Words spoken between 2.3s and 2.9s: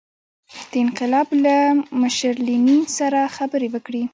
لینین